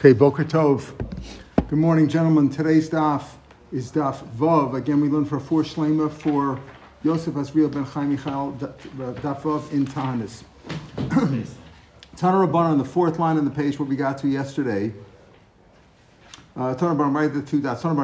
[0.00, 0.94] Okay, Boker Tov.
[1.68, 2.48] Good morning, gentlemen.
[2.48, 3.32] Today's daf
[3.70, 4.74] is daf Vav.
[4.74, 6.58] Again, we learn for four shlema for
[7.02, 10.44] Yosef Asriel ben Chaim Michael, daf Vav in Tanis.
[12.16, 14.94] Tana on the fourth line on the page, what we got to yesterday.
[16.56, 17.82] Uh, Tana right the two dots.
[17.82, 17.94] Tana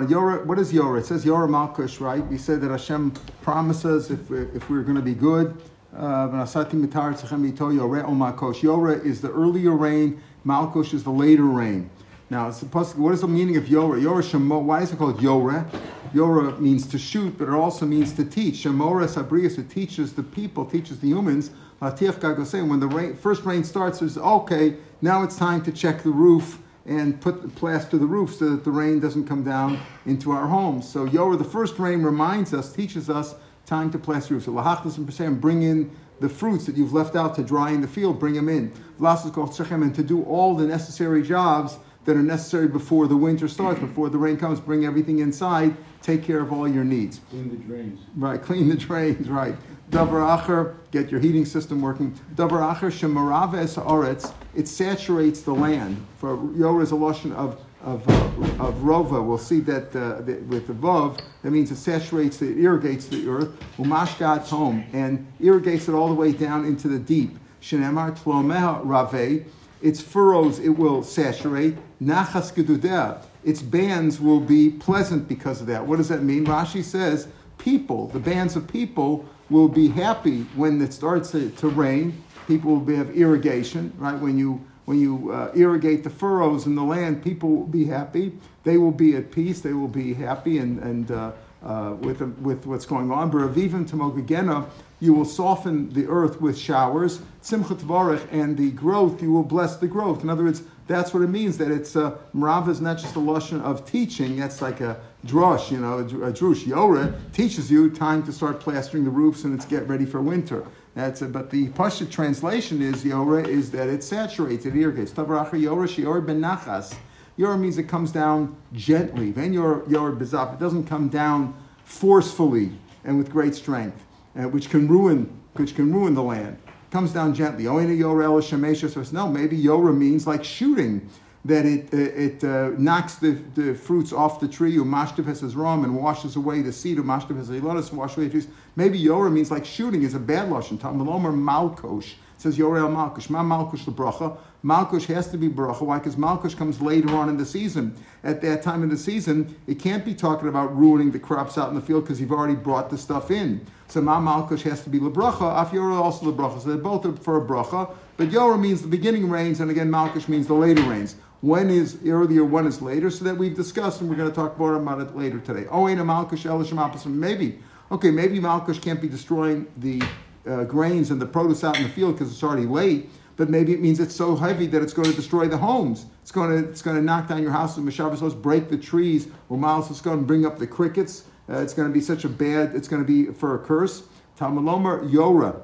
[0.45, 1.01] what is Yora?
[1.01, 2.27] It says Yora Malkush, right?
[2.27, 5.57] We said that Hashem promises if if we're going to be good.
[5.97, 8.61] Uh, Banasati Mitar Zahemito, Yore Omakosh.
[8.61, 11.91] Yora is the earlier rain Malkush is the later rain.
[12.31, 14.01] Now, it's supposed to, what is the meaning of Yorah?
[14.01, 15.69] Yorah Shemo, why is it called Yorah?
[16.13, 18.55] Yorah means to shoot, but it also means to teach.
[18.57, 21.51] Shemora Sabrias, it teaches the people, teaches the humans.
[21.81, 26.11] Latiach when the rain, first rain starts, it's okay, now it's time to check the
[26.11, 30.31] roof and put the plaster the roof so that the rain doesn't come down into
[30.31, 30.89] our homes.
[30.89, 33.35] So Yorah, the first rain reminds us, teaches us
[33.67, 34.45] time to plaster roof.
[34.45, 37.89] So Lahachlis and bring in the fruits that you've left out to dry in the
[37.89, 38.73] field, bring them in.
[38.99, 44.09] And to do all the necessary jobs that are necessary before the winter starts, before
[44.09, 47.21] the rain comes, bring everything inside, take care of all your needs.
[47.31, 48.01] Clean the drains.
[48.17, 49.57] Right, clean the drains, right.
[49.91, 52.19] Davar acher, get your heating system working.
[52.35, 56.05] Davar acher shemarav es aretz, it saturates the land.
[56.19, 60.67] For Yor is a lotion of of, uh, of rova, we'll see that, uh, with
[60.67, 65.93] the vav, that means it saturates, it irrigates the earth, umashkat home, and irrigates it
[65.93, 67.39] all the way down into the deep.
[67.63, 69.47] Shenemar tlomeha rave,
[69.81, 71.77] its furrows it will saturate.
[72.03, 75.87] Nachas gedudeh, its bands will be pleasant because of that.
[75.87, 76.45] What does that mean?
[76.45, 81.69] Rashi says people, the bands of people, will be happy when it starts to, to
[81.69, 82.21] rain.
[82.49, 84.19] People will be, have irrigation, right?
[84.19, 88.33] When you when you uh, irrigate the furrows in the land, people will be happy.
[88.65, 89.61] They will be at peace.
[89.61, 93.31] They will be happy and, and uh, uh, with, with what's going on.
[93.31, 94.69] Beravivan Tamogagena,
[95.01, 97.21] you will soften the earth with showers.
[97.43, 100.23] Simchat Varech, and the growth, you will bless the growth.
[100.23, 103.19] In other words, that's what it means, that it's, uh, Marav is not just a
[103.19, 106.65] lotion of teaching, that's like a drush, you know, a, a drush.
[106.65, 110.65] Yoreh teaches you time to start plastering the roofs and it's get ready for winter.
[110.97, 115.13] That's a, but the Pasha translation is Yorah is that it saturates, it irrigates.
[115.13, 116.97] Tavracha Yorah Shior ben Nachas.
[117.37, 119.31] Yorah means it comes down gently.
[119.31, 120.55] Then Yorah Bezaf.
[120.55, 122.73] It doesn't come down forcefully
[123.05, 124.03] and with great strength,
[124.37, 126.57] uh, which can ruin which can ruin the land.
[126.67, 127.65] It comes down gently.
[127.65, 127.95] Oina
[128.41, 131.09] Shemesha says, no, maybe Yorah means like shooting
[131.47, 135.85] that it, it uh, knocks the, the fruits off the tree, or umashtiv has ram,
[135.85, 137.63] and washes away the seed, umashtiv has and
[137.93, 138.49] washes away the trees.
[138.75, 140.79] Maybe Yorah means like shooting is a bad lashon.
[140.79, 143.31] Talmulomer malkosh says Yorel malkosh.
[143.31, 144.37] Ma malkosh the bracha.
[144.65, 145.83] Malkush has to be bracha.
[145.83, 145.99] Why?
[145.99, 147.95] Because Malkush comes later on in the season.
[148.25, 151.69] At that time in the season, it can't be talking about ruining the crops out
[151.69, 153.65] in the field because you've already brought the stuff in.
[153.87, 155.63] So Ma Malkush has to be lebracha.
[155.63, 156.61] Af Yorah also lebracha.
[156.61, 157.95] So they're both for a bracha.
[158.17, 161.15] But Yorah means the beginning rains, and again Malkush means the later rains.
[161.47, 164.59] When is earlier, when is later, so that we've discussed, and we're going to talk
[164.59, 165.67] more about it later today.
[165.71, 167.61] Oh, ain't a Malkush Elishim Maybe.
[167.93, 170.03] Okay, maybe Malkush can't be destroying the
[170.45, 173.73] uh, grains and the produce out in the field because it's already late but maybe
[173.75, 176.07] it means it's so heavy that it's going to destroy the homes.
[176.23, 179.29] It's going to, it's going to knock down your house with Mashavas, break the trees,
[179.51, 181.25] or Miles is going to bring up the crickets.
[181.47, 184.05] Uh, it's going to be such a bad, it's going to be for a curse.
[184.39, 185.61] Talmulomer Yora.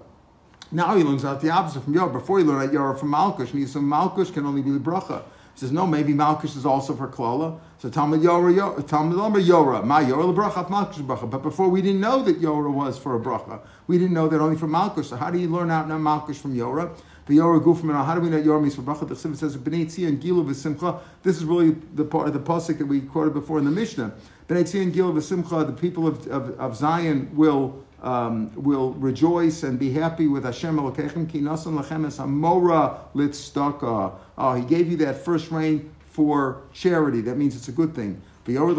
[0.70, 2.12] Now he learns out the opposite from Yora.
[2.12, 4.78] Before he learned out Yora from Malkush, and he says Malkush can only be the
[4.78, 5.22] bracha.
[5.62, 7.56] Says, no, maybe Malkush is also for Klola.
[7.78, 11.30] So Talmud Yora, Talmud Lomer Yora, my Yora bracha, Malkush bracha.
[11.30, 13.60] But before we didn't know that Yora was for a bracha.
[13.86, 15.04] We didn't know that only for Malkush.
[15.04, 16.90] So how do you learn out now Malkush from Yora?
[17.26, 19.06] The Yorah Gufman, how do we know Yorah means for bracha?
[19.06, 20.98] The Chsiv says, Tzia and Gilu v'simcha.
[21.22, 24.12] This is really the part of the pasuk that we quoted before in the Mishnah.
[24.48, 29.78] Tzia and Gilu v'simcha, the people of, of, of Zion will um, will rejoice and
[29.78, 34.12] be happy with Hashem Elokechem ki nasan lachem es amora litstaka.
[34.36, 37.20] Oh, he gave you that first rain for charity.
[37.20, 38.20] That means it's a good thing.
[38.44, 38.78] That's how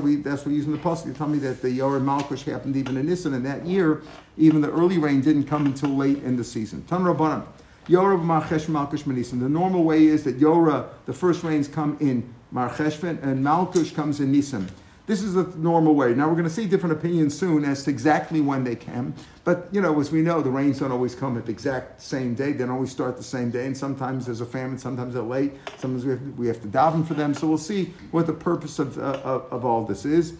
[0.00, 1.06] we that's what we use in the pasuk.
[1.06, 4.02] You tell me that the Yor Malkush happened even in Nisan, and that year,
[4.36, 6.84] even the early rain didn't come until late in the season.
[6.84, 7.46] Tan Rabbanim.
[7.86, 9.40] Yorah Marchesh Malkush Manisan.
[9.40, 14.20] The normal way is that Yorah, the first rains come in Marcheshvan, and Malkush comes
[14.20, 14.70] in Nisan.
[15.06, 16.14] This is the normal way.
[16.14, 19.14] Now we're going to see different opinions soon as to exactly when they come.
[19.44, 22.34] But you know, as we know, the rains don't always come at the exact same
[22.34, 22.52] day.
[22.52, 25.52] They don't always start the same day, and sometimes there's a famine, sometimes they're late.
[25.76, 27.34] Sometimes we have, we have to daven for them.
[27.34, 30.34] So we'll see what the purpose of, uh, of, of, all this is.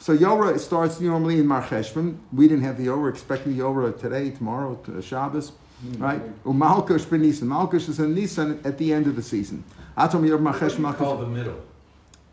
[0.00, 2.18] So Yorah starts normally in Mar Cheshvan.
[2.32, 5.52] We didn't have the Yorah, expecting the Yorah today, tomorrow, to Shabbos.
[5.82, 6.02] Mm-hmm.
[6.02, 6.44] Right?
[6.44, 7.48] Umalkush ben Nisan.
[7.48, 9.64] Malkush is in Nisan at the end of the season.
[9.96, 10.94] Atom Yorah Mar Cheshvan.
[10.94, 11.58] Call the middle.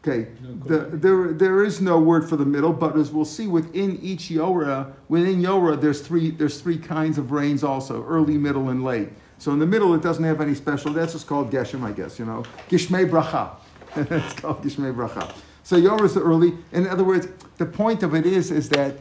[0.07, 0.27] Okay,
[0.65, 4.31] the, there, there is no word for the middle, but as we'll see within each
[4.31, 9.09] Yorah, within Yorah, there's three, there's three kinds of rains also, early, middle, and late.
[9.37, 10.93] So in the middle, it doesn't have any special.
[10.93, 12.17] That's just called Geshem, I guess.
[12.17, 13.55] You know, Gishmei Bracha.
[13.95, 15.35] it's called Gishmei Bracha.
[15.63, 16.53] So Yor is the early.
[16.71, 17.27] In other words,
[17.57, 18.95] the point of it is is that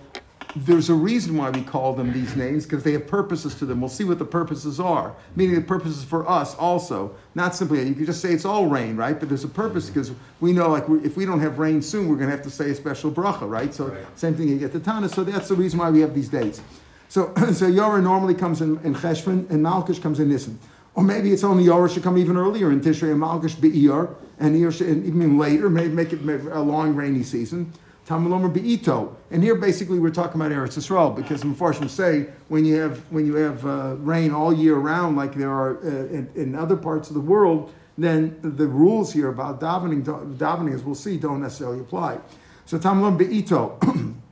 [0.57, 3.81] there's a reason why we call them these names because they have purposes to them.
[3.81, 7.15] We'll see what the purposes are, meaning the purposes for us also.
[7.35, 9.19] Not simply you could just say it's all rain, right?
[9.19, 12.09] But there's a purpose because we know like we, if we don't have rain soon,
[12.09, 13.75] we're going to have to say a special bracha, right?
[13.75, 14.19] So Right.
[14.19, 15.09] same thing you get the Tana.
[15.09, 16.63] So that's the reason why we have these dates.
[17.09, 20.59] So so Yorah normally comes in, in Cheshvan and Malkush comes in Nisan.
[20.95, 24.09] Or maybe it's only Yorah should come even earlier in Tishrei and Malkush Be'ir
[24.39, 27.71] and Iyar should and even later, maybe make it a long rainy season.
[28.07, 29.15] Tamalomer Be'ito.
[29.31, 33.27] And here basically we're talking about Eretz Yisrael because Mepharshim say when you have when
[33.27, 37.09] you have uh, rain all year round like there are uh, in, in other parts
[37.09, 40.05] of the world, then the rules here about davening,
[40.37, 42.19] davening as we'll see, don't necessarily apply.
[42.65, 44.15] So Tamalomer Be'ito.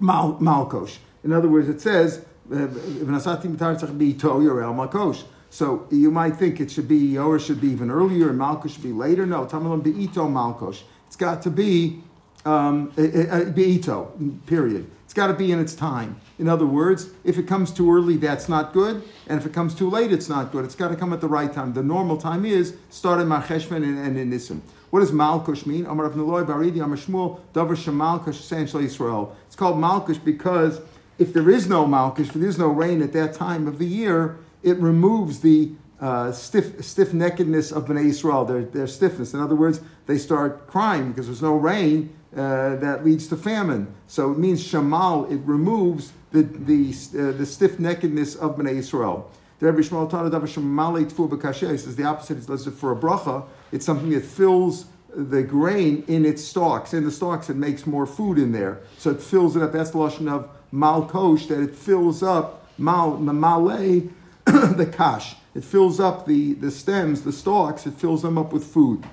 [0.00, 0.98] Mal, Malkosh.
[1.22, 5.24] In other words, it says, uh, "V'nasati mitar tzach beito.
[5.50, 8.74] So you might think it should be, or it should be even earlier, and Malkosh
[8.74, 9.24] should be later.
[9.24, 10.82] No, Tamalam beito Malkosh.
[11.06, 12.02] It's got to be
[12.44, 14.90] um, uh, uh, beito, period.
[15.04, 16.20] It's got to be in its time.
[16.38, 19.74] In other words, if it comes too early, that's not good, and if it comes
[19.74, 20.64] too late, it's not good.
[20.64, 21.72] It's got to come at the right time.
[21.72, 24.60] The normal time is start in Marcheshvan and, and in Nisim.
[24.90, 25.86] What does Malkush mean?
[25.86, 29.34] Amar Rav Neloi Baridi Amar Shmuel Davar Shem Malkush Saint Yisrael.
[29.46, 30.80] It's called Malkush because
[31.18, 33.86] if there is no Malkush, if there is no rain at that time of the
[33.86, 39.32] year, it removes the uh, stiff stiff neckedness of Bnei Yisrael, their, their stiffness.
[39.32, 42.14] In other words, they start crying because there's no rain.
[42.34, 43.94] Uh, that leads to famine.
[44.08, 45.30] So it means shamal.
[45.30, 49.26] It removes the the uh, the stiff neckedness of Bnei Yisrael.
[49.60, 51.70] The Rebbe taught davar shamalei tfu b'kasher.
[51.70, 53.46] He says the opposite is listed for a bracha.
[53.70, 56.92] It's something that fills the grain in its stalks.
[56.92, 59.72] In the stalks, it makes more food in there, so it fills it up.
[59.72, 65.36] That's the lashon of malkosh that it fills up mal the kash.
[65.54, 67.86] It fills up the the stems, the stalks.
[67.86, 69.04] It fills them up with food.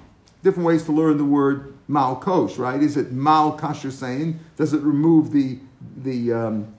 [0.44, 2.82] Different ways to learn the word malkosh, right?
[2.82, 4.40] Is it mal kasher saying?
[4.58, 5.60] Does it remove the
[5.98, 6.76] the um,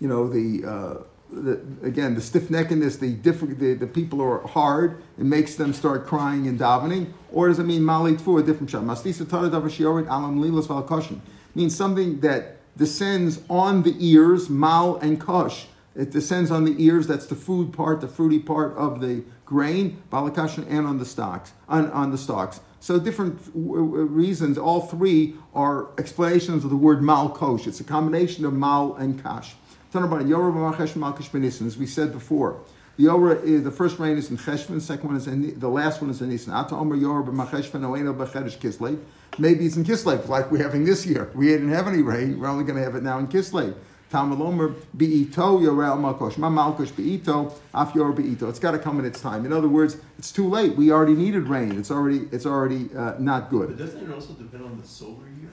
[0.00, 4.46] you know the, uh, the again the stiff neckedness, the different the, the people are
[4.46, 8.42] hard, it makes them start crying and davening, or does it mean malit for a
[8.42, 8.82] different shot?
[8.82, 11.20] Mastisa tada davar shiorit alam lilas valkoshin
[11.54, 15.66] means something that descends on the ears, mal and kosh.
[15.94, 17.06] It descends on the ears.
[17.06, 21.52] That's the food part, the fruity part of the grain, balakashin, and on the stocks,
[21.68, 22.60] On, on the stalks.
[22.80, 24.58] So different w- w- reasons.
[24.58, 27.66] All three are explanations of the word malkosh.
[27.66, 29.54] It's a combination of mal and kash.
[29.94, 32.60] As we said before.
[32.96, 36.00] The Yorah is the first rain is in Cheshvan, second one is in the last
[36.00, 36.52] one is in Nisan.
[39.36, 41.28] Maybe it's in Kislev, like we're having this year.
[41.34, 42.38] We didn't have any rain.
[42.38, 43.74] We're only going to have it now in Kislev.
[44.14, 46.38] Talmud Omer beito yorel malkosh.
[46.38, 48.48] Ma malkosh beito af yor beito.
[48.48, 49.44] It's got to come in its time.
[49.44, 50.76] In other words, it's too late.
[50.76, 51.76] We already needed rain.
[51.76, 53.70] It's already it's already uh, not good.
[53.70, 55.50] But doesn't it also depend on the solar year?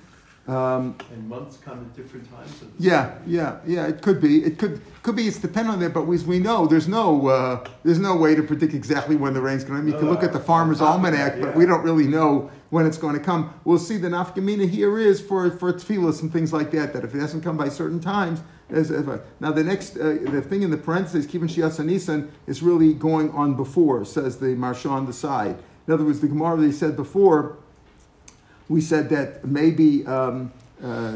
[0.47, 2.53] Um, And months come at different times?
[2.77, 3.87] yeah, yeah, yeah.
[3.87, 4.43] It could be.
[4.43, 5.25] It could could be.
[5.27, 5.93] It's dependent on that.
[5.95, 9.41] But as we know, there's no uh, there's no way to predict exactly when the
[9.41, 9.81] rain's going to.
[9.83, 9.91] Come.
[9.91, 13.13] You can look at the farmer's almanac, but we don't really know when it's going
[13.13, 13.53] to come.
[13.63, 13.97] We'll see.
[13.97, 16.93] The nafkamina here is for for tefillas and things like that.
[16.93, 18.41] That if it hasn't come by certain times.
[18.73, 22.93] I- now the next uh, the thing in the parentheses, Kivin Shiatsa Nisan, is really
[22.93, 25.57] going on before, says the Marsha on the side.
[25.85, 27.57] In other words, the Gemara they said before,
[28.69, 31.11] we said that maybe um, uh,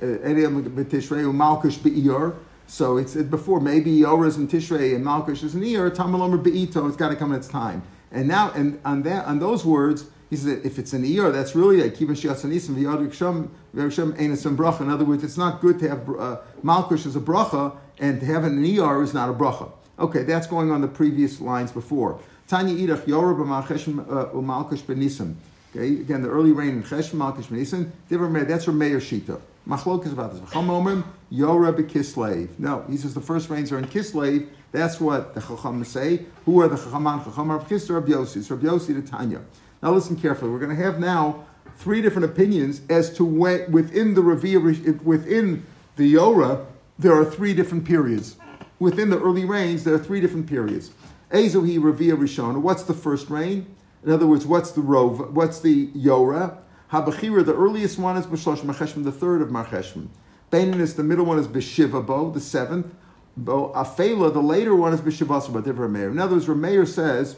[0.00, 2.34] b'Tishrei u'Malkush be'iyur.
[2.66, 5.94] So it's it before maybe Yor is in Tishrei and Malkush is in Iyur.
[5.94, 6.88] Tamalomer be'ito.
[6.88, 7.82] It's got to come in its time.
[8.10, 11.54] And now, and on that, on those words, he says if it's an Iyur, that's
[11.54, 14.80] really a kivin shiatzanisim v'yad riksham v'yarisham einasam bracha.
[14.80, 18.26] In other words, it's not good to have uh, Malkush as a bracha and to
[18.26, 19.70] have an ER is not a bracha.
[19.98, 22.18] Okay, that's going on the previous lines before.
[22.48, 25.34] Tanya idach Yor b'Malkush uh, u'Malkush b'Nisim.
[25.76, 29.40] Okay, again, the early rain in Chesh, Malkish, Nisan, that's where Meir Shita.
[29.68, 30.40] Machlok is about this.
[30.48, 31.02] Chacham Omer,
[31.32, 32.48] Yoreh Kislev.
[32.58, 34.46] No, he says the first rains are in Kislev.
[34.70, 36.26] That's what the Chacham say.
[36.44, 37.24] Who are the Chachaman?
[37.24, 38.36] Chacham of Kislev, Rabbi Yossi.
[38.36, 39.40] It's Yossi to Tanya.
[39.84, 40.50] Now listen carefully.
[40.50, 41.44] We're going to have now
[41.76, 46.64] three different opinions as to when, within the Ravia, within the Yoreh,
[46.98, 48.36] there are three different periods.
[48.78, 50.90] Within the early rains, there are three different periods.
[51.30, 52.62] Ezohi Ravia Rishon.
[52.62, 53.66] What's the first rain?
[54.02, 55.30] In other words, what's the rov?
[55.32, 56.56] What's the Yoreh?
[56.90, 60.08] Habachira, the earliest one is B'shlosh Marcheshvan, the third of Marcheshvan.
[60.50, 62.94] Beinin the middle one is B'shiva Bo, the seventh.
[63.36, 65.94] Bo Afela, the later one is B'shivasa Bo, different.
[65.94, 67.36] In other words, Rameir says,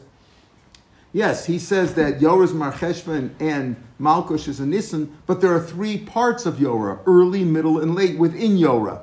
[1.16, 5.60] yes, he says that Yoreh is Marcheshvan and Malkush is a Nisan, but there are
[5.60, 9.02] three parts of Yoreh, early, middle, and late within Yoreh.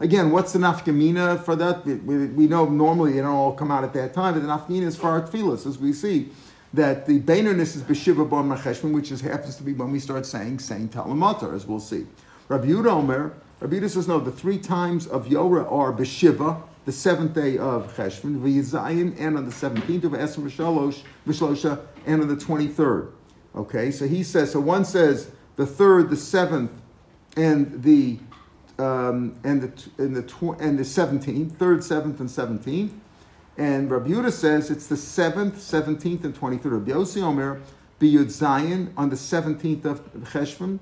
[0.00, 1.86] Again, what's the nafkamina for that?
[1.86, 4.82] We, we, know normally they don't all come out at that time, but the nafkamina
[4.88, 6.30] is for our tefillas, as we see
[6.74, 10.26] that the Bainerness is Beshiva Bar Macheshman, which is, happens to be when we start
[10.26, 12.06] saying Saint Talamatar, as we'll see.
[12.48, 16.92] Rabbi Yehuda Omer, Rabbi Yehuda says, no, the three times of Yorah are Beshiva, the
[16.92, 22.36] seventh day of Cheshvan, V'yizayin, and on the 17th of Esrim V'shlosha, and on the
[22.36, 23.12] 23rd.
[23.54, 26.72] Okay, so he says, so one says the third, the seventh,
[27.36, 28.18] and the
[28.78, 32.94] um, and the and the tw- and the seventeenth, third, seventh, and seventeenth.
[33.58, 36.72] And Rabbi Yehuda says it's the seventh, seventeenth, and twenty-third.
[36.72, 37.60] Rabbi Yossi Omer
[38.00, 40.78] biyud Zayin on the seventeenth of Cheshvan,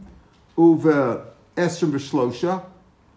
[0.57, 1.27] uva
[1.57, 2.65] Esrim v'Shlosha,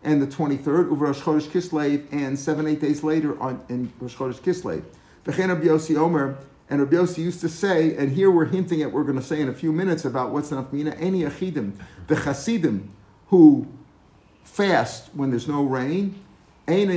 [0.03, 4.15] and the twenty-third, uva Rosh Chodesh Kislev, and seven, eight days later on in Rosh
[4.15, 4.83] Chodesh Kislev.
[5.25, 6.37] V'chein Rabbi Yossi Omer.
[6.69, 9.41] And Rabbi Yossi used to say, and here we're hinting at, we're going to say
[9.41, 11.73] in a few minutes about what's the nafmina, any achidim,
[12.07, 12.89] the chasidim
[13.27, 13.67] who
[14.43, 16.15] fast when there's no rain,
[16.65, 16.95] until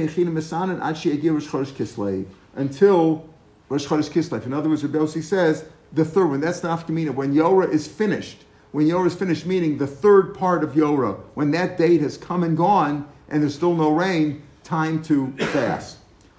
[3.69, 4.47] Rosh Chodesh Kislev.
[4.47, 6.41] In other words, Rabbi Yossi says the third one.
[6.41, 7.13] That's nafkamina.
[7.13, 8.45] When Yorah is finished,
[8.77, 12.43] when Yorah is finished, meaning the third part of Yorah, when that date has come
[12.43, 15.97] and gone and there's still no rain, time to fast.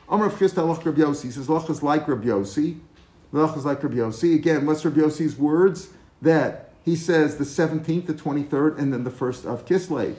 [0.08, 2.27] Amr Rav Chisda Lach Rabbi says Lach is like Rabbi.
[2.27, 4.27] Lach is like Rabbi.
[4.36, 5.89] Again, what's Rabbi words?
[6.22, 10.13] That he says the 17th, the 23rd, and then the 1st of Kislev.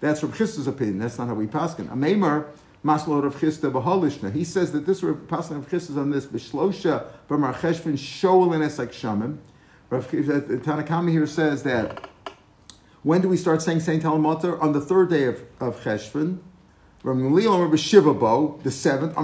[0.00, 1.00] That's Rav Chisda's opinion.
[1.00, 1.90] That's not how we paskin.
[1.90, 2.46] Ameimar
[2.82, 4.32] Maslot of Chisda b'Holishna.
[4.32, 8.64] He says that this paskin of Chisda is on this b'Shlosha b'Mar Cheshvin Shoel and
[8.64, 9.36] Esek Shamim.
[9.90, 12.08] Uh, Tanakama here says that
[13.02, 14.60] when do we start saying Saint Talamatar?
[14.60, 16.40] On the third day of, of Cheshvan.
[17.04, 19.16] The seventh.
[19.16, 19.22] Uh,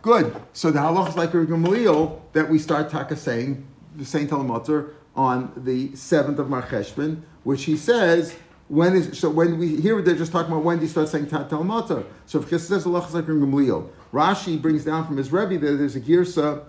[0.00, 0.36] Good.
[0.52, 5.52] So the halach is like Gamaliel that we start taka saying the Saint Talamatar on
[5.56, 8.36] the seventh of Marcheshvan, which he says
[8.68, 11.26] when is so when we here they're just talking about when do you start saying
[11.26, 12.04] Tatel Matar.
[12.26, 16.64] So if says Allah Gamliel, Rashi brings down from his Rebbe that there's a girsa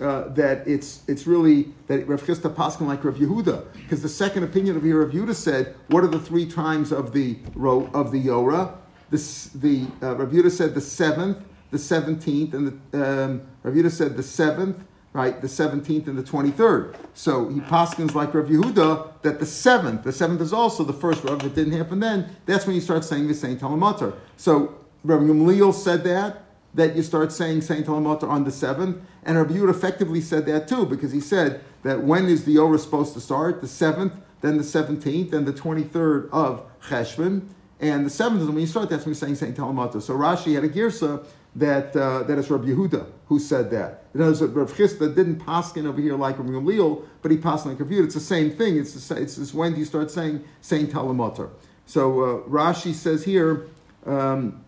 [0.00, 4.42] uh, that it's it's really that Rav Chisda Paskin like Rav Yehuda because the second
[4.42, 8.18] opinion of Rav Yehuda said what are the three times of the row of the
[8.18, 8.78] Yorah?
[9.10, 13.90] This the uh, Rav Yehuda said the seventh, the seventeenth, and the um, Rav Yehuda
[13.90, 16.96] said the seventh, right, the 17th and the 23rd.
[17.14, 21.22] So he paskins like Rav Yehuda that the 7th, the 7th is also the first
[21.24, 24.14] Rav, it didn't happen then, that's when you start saying the Saint Talamatar.
[24.36, 26.41] So Rav Gamliel said that,
[26.74, 30.68] that you start saying Saint Talamatar on the 7th, and Rav Yehuda effectively said that
[30.68, 33.60] too, because he said that when is the Yorah supposed to start?
[33.60, 37.48] The 7th, then the 17th, then the 23rd of Cheshvan,
[37.80, 40.00] and the 7th is when you start, that's when you're saying Saint Talamatar.
[40.00, 41.26] So Rashi had a girsa
[41.56, 44.04] that uh, that is Rabbi Yehuda who said that.
[44.14, 47.66] In other words, Rav Chisda didn't paskin over here like Rabbi Gamliel, but he passed
[47.66, 48.04] like Rabbi Yehuda.
[48.04, 48.78] It's the same thing.
[48.78, 51.50] It's the, it's, it's when do you start saying saying Talamatar.
[51.84, 53.68] So uh, Rashi says here,
[54.06, 54.64] um,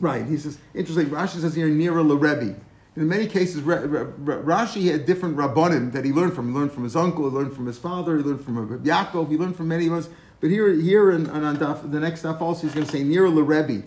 [0.00, 0.26] right?
[0.26, 1.06] He says interesting.
[1.06, 2.56] Rashi says here nearer Rebbe.
[2.96, 6.48] In many cases, Rashi had different rabbanim that he learned from.
[6.48, 9.36] He learned from his uncle, he learned from his father, he learned from Yaakov, he
[9.36, 10.08] learned from many of us.
[10.40, 11.58] But here, here, and on,
[11.90, 13.82] the next stuff also, he's going to say near Rebbe.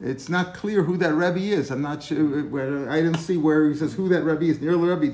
[0.00, 1.70] It's not clear who that Rebbe is.
[1.70, 4.58] I'm not sure uh, where I didn't see where he says who that Rebbe is.
[4.58, 5.10] The Rebbe,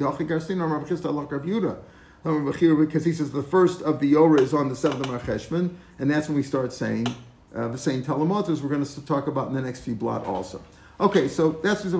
[2.87, 6.11] because he says the first of the Yorah is on the seventh of Marcheshvan, and
[6.11, 7.07] that's when we start saying
[7.55, 10.61] uh, the same Talamotas we're going to talk about in the next few blot also.
[11.01, 11.91] Okay, so that's uh,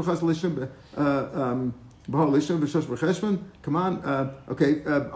[0.99, 1.75] um,
[2.11, 3.99] Come on.
[3.99, 4.83] Okay, Uh, okay.
[4.85, 5.11] Uh,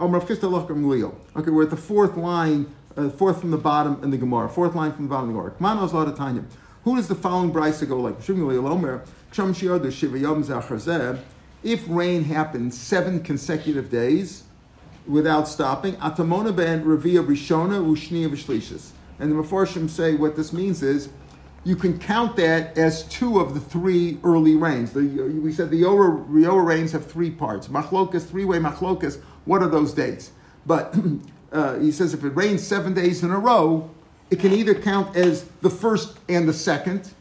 [1.39, 4.49] okay, we're at the fourth line, uh, fourth from the bottom in the Gemara.
[4.49, 5.51] Fourth line from the bottom of the Gemara.
[5.57, 6.45] Come on, Ozla
[6.83, 8.17] who does the following brisa go like?
[11.63, 14.43] If rain happens seven consecutive days
[15.05, 18.91] without stopping, atamona ben revia rishona ushniya v'shlishis.
[19.19, 21.09] And the Mepharshim say what this means is
[21.63, 24.93] you can count that as two of the three early rains.
[24.93, 25.01] The,
[25.43, 27.67] we said the Yorah, rains have three parts.
[27.67, 30.31] Machlokas, three-way machlokas, what are those dates?
[30.65, 30.95] But
[31.51, 33.89] uh, he says if it rains seven days in a row,
[34.29, 37.11] it can either count as the first and the second,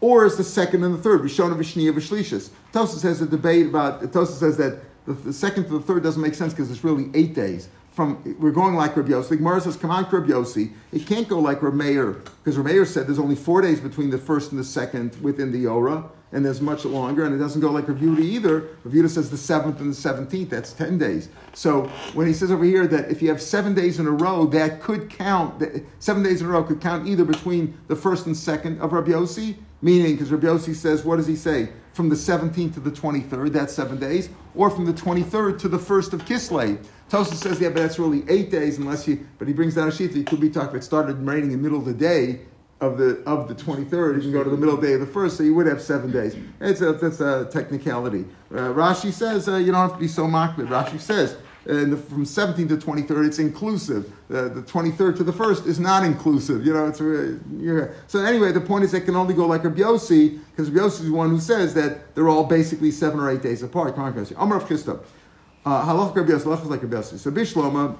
[0.00, 1.22] or as the second and the third.
[1.22, 2.50] Rishona v'shniya v'shlishis.
[2.72, 4.12] Tosa says a debate about.
[4.12, 7.10] Tosa says that the, the, second to the third doesn't make sense because it's really
[7.14, 7.68] eight days.
[7.96, 9.30] From we're going like Rabbi Yossi.
[9.30, 12.72] The Gemara says, "Come on, Rabbi Yossi." It can't go like Rabbi Meir because Rabbi
[12.72, 16.04] Meir said there's only four days between the first and the second within the Yorah
[16.32, 18.68] and there's much longer, and it doesn't go like Rav Yehuda either.
[18.84, 20.50] Rav Yehuda says the seventh and the seventeenth.
[20.50, 21.28] That's ten days.
[21.54, 21.84] So
[22.14, 24.82] when he says over here that if you have seven days in a row, that
[24.82, 25.62] could count.
[25.98, 29.12] Seven days in a row could count either between the first and second of Rabbi
[29.12, 31.70] Yossi, meaning because Rabbi Yossi says, what does he say?
[31.92, 35.78] From the seventeenth to the twenty-third, that's seven days, or from the twenty-third to the
[35.78, 36.84] first of Kislev.
[37.08, 39.26] Tosa says, yeah, but that's really eight days, unless you.
[39.38, 40.70] But he brings down a sheet that could be talking.
[40.70, 42.40] If it started raining in the middle of the day,
[42.80, 44.16] of the of the 23rd.
[44.16, 46.12] You can go to the middle day of the first, so you would have seven
[46.12, 46.36] days.
[46.60, 48.26] It's a, that's a technicality.
[48.50, 50.68] Uh, Rashi says uh, you don't have to be so makbid.
[50.68, 54.12] Rashi says and the, from 17th to 23rd, it's inclusive.
[54.30, 56.64] Uh, the 23rd to the 1st is not inclusive.
[56.64, 57.92] You know, it's uh.
[58.06, 61.06] So anyway, the point is it can only go like a Yossi, because Yossi is
[61.06, 63.96] the one who says that they're all basically seven or eight days apart.
[63.96, 65.02] Amar Rav Chisda.
[65.66, 67.18] Halach Rabbi Yossi, halach like Rabbi Yossi.
[67.18, 67.96] So Bishloma,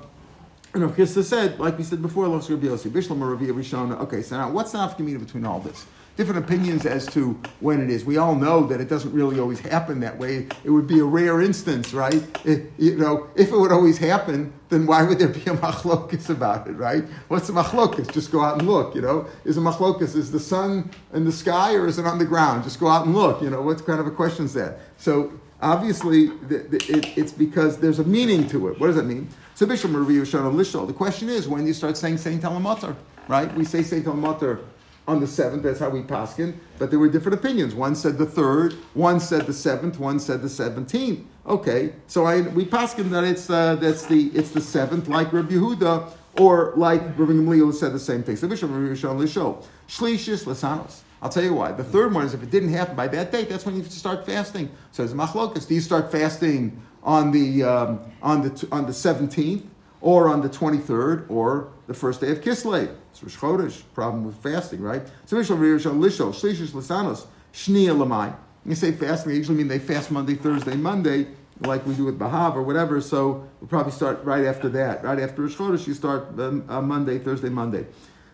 [0.73, 4.01] and Rav Chisda said, like we said before, halach Rabbi Yossi, Bishloma Rabbi Rishona.
[4.03, 5.87] Okay, so now what's the afkamina between all this?
[6.17, 8.05] different opinions as to when it is.
[8.05, 10.49] We all know that it doesn't really always happen that way.
[10.65, 12.27] It would be a rare instance, right?
[12.45, 16.31] It, you know, if it would always happen, then why would there be a machlokus
[16.31, 17.05] about it, right?
[17.29, 18.11] What's a machlokus?
[18.13, 19.27] Just go out and look, you know?
[19.45, 22.65] Is a machlokus, is the sun in the sky or is it on the ground?
[22.65, 23.61] Just go out and look, you know?
[23.61, 24.79] What kind of a question is that?
[24.97, 28.79] So obviously, the, the, it, it's because there's a meaning to it.
[28.81, 29.29] What does that mean?
[29.55, 32.95] So Bishop Maria Shana Lishol, the question is when do you start saying Saint Telematar,
[33.29, 33.53] right?
[33.55, 34.61] We say Saint Telematar
[35.09, 35.63] on the seventh.
[35.63, 36.55] That's how we paskin.
[36.79, 37.75] But there were different opinions.
[37.75, 41.27] One said the third, one said the seventh, one said the seventeenth.
[41.47, 45.55] Okay, so I we paskin that it's uh, that's the it's the seventh, like Rabbi
[45.55, 46.11] Yehuda,
[46.41, 48.37] or like Rabbi Gamliel said the same thing.
[48.37, 51.03] So Bishop Rabbi Yishon Lisho Shlishis Lasanos.
[51.23, 51.73] I'll tell you why.
[51.73, 54.27] The third one is if it didn't happen by that date, that's when you start
[54.27, 54.71] fasting.
[54.93, 55.67] So it's machlokas.
[55.67, 59.65] Do you start fasting on the um, on the on the seventeenth?
[60.01, 62.95] or on the 23rd, or the first day of Kislev.
[63.11, 65.03] It's Rosh Chodesh, problem with fasting, right?
[65.25, 68.35] So Mishal Rishon Lisho, Shlishis Lasanos, Shnia Lamai.
[68.65, 71.29] You say fasting, they usually mean they fast Monday, Thursday, Monday,
[71.61, 75.03] like we do with Bahav or whatever, so we'll probably start right after that.
[75.03, 77.87] Right after Rosh Chodesh, you start um, uh, Monday, Thursday, Monday.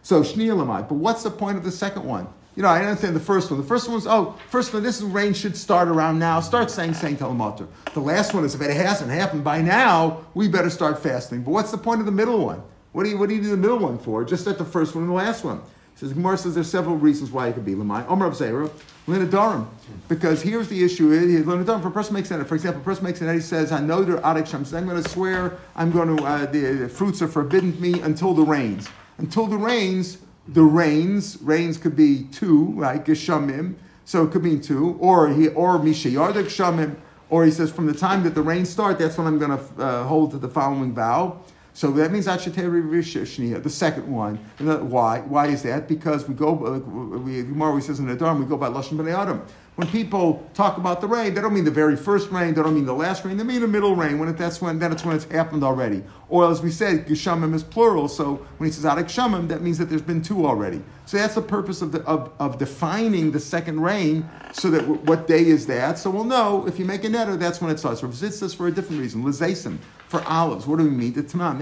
[0.03, 0.89] So Shnia.
[0.89, 2.27] But what's the point of the second one?
[2.55, 3.59] You know, I understand the first one.
[3.59, 6.41] The first one was, oh, first one, this rain should start around now.
[6.41, 7.67] Start saying saying Telemater.
[7.95, 11.43] The last one is, if it hasn't happened by now, we better start fasting.
[11.43, 12.63] But what's the point of the middle one?
[12.93, 14.23] What do you, what do, you do the middle one for?
[14.23, 15.63] Just at the first one and the last one.
[15.95, 18.07] Says Gemara says there's several reasons why it could be Lamai.
[18.09, 18.71] Omer of Zera,
[19.07, 19.67] Linadarim.
[20.09, 21.11] Because here's the issue:
[21.45, 21.83] Linadarim.
[21.83, 24.03] For a person makes an for example, a person makes an he says, "I know
[24.03, 27.29] they're Adik Shem." I'm going to swear I'm going to uh, the, the fruits are
[27.29, 28.88] forbidden to me until the rains.
[29.19, 31.38] Until the rains, the rains.
[31.42, 33.05] Rains could be two, right?
[33.05, 33.74] Geshamim.
[34.05, 36.96] So it could mean two, or he or Mishayardik Shamim,
[37.31, 39.83] or he says from the time that the rains start, that's when I'm going to
[39.83, 41.40] uh, hold to the following vow.
[41.74, 44.37] So that means Shnia, the second one.
[44.59, 45.20] why?
[45.20, 45.88] Why is that?
[45.88, 46.78] Because we go, uh,
[47.18, 49.42] we, Gemara says in the Dharm, we go by Lashon B'nai Adam.
[49.77, 52.75] When people talk about the rain, they don't mean the very first rain, they don't
[52.75, 54.19] mean the last rain, they mean the middle rain.
[54.19, 56.03] When it, that's when, then it's when it's happened already.
[56.29, 59.79] Or as we said, Geshamim is plural, so when he says Adik Shamim, that means
[59.79, 60.83] that there's been two already.
[61.07, 65.01] So that's the purpose of, the, of, of defining the second rain, so that w-
[65.05, 65.99] what day is that?
[65.99, 68.03] So we'll know if you make a netter, that's when it starts.
[68.03, 69.25] Rav Zitz for a different reason.
[69.25, 70.67] Lizasim, for olives.
[70.67, 71.15] What do we mean?
[71.15, 71.59] The Tamam.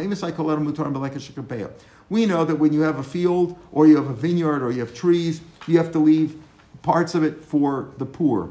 [2.08, 4.80] We know that when you have a field, or you have a vineyard, or you
[4.80, 6.42] have trees, you have to leave
[6.82, 8.50] parts of it for the poor.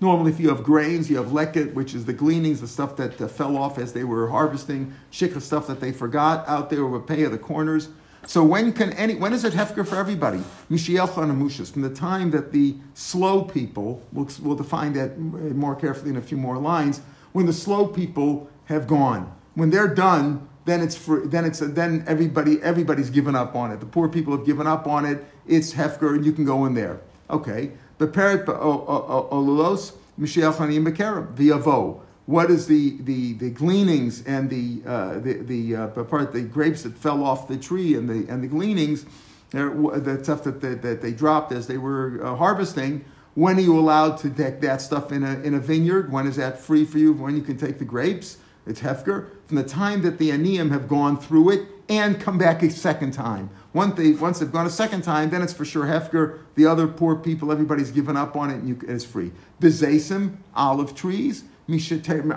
[0.00, 3.20] Normally, if you have grains, you have leket, which is the gleanings, the stuff that
[3.20, 7.06] uh, fell off as they were harvesting, shikha stuff that they forgot out there with
[7.06, 7.90] pay of the corners.
[8.26, 10.42] So when can any when is it hefker for everybody?
[10.70, 16.10] Mishiel Chanamushas, from the time that the slow people, we'll, we'll define that more carefully
[16.10, 17.00] in a few more lines,
[17.32, 19.32] when the slow people have gone.
[19.54, 23.80] When they're done, then it's for, then it's then everybody everybody's given up on it.
[23.80, 25.24] The poor people have given up on it.
[25.46, 27.00] It's hefker, and you can go in there.
[27.30, 27.72] Okay.
[27.98, 32.00] Beperet olulos mishiach hanim bekerem v'yavo.
[32.26, 36.82] What is the, the, the gleanings and the uh, the the uh, part the grapes
[36.84, 39.04] that fell off the tree and the and the gleanings,
[39.50, 43.04] the stuff that they, that they dropped as they were uh, harvesting.
[43.34, 46.12] When are you allowed to take that stuff in a in a vineyard?
[46.12, 47.12] When is that free for you?
[47.14, 48.38] When you can take the grapes?
[48.70, 52.62] It's hefker from the time that the aniyim have gone through it and come back
[52.62, 53.50] a second time.
[53.72, 56.38] Once, they, once they've gone a second time, then it's for sure Hefker.
[56.54, 59.32] The other poor people, everybody's given up on it, and you, it's free.
[59.60, 61.44] Bezesim, olive trees.